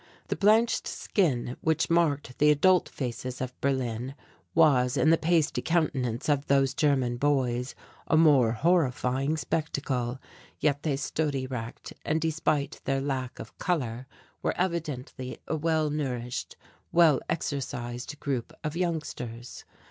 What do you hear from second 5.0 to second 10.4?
the pasty countenance of those German boys, a more horrifying spectacle.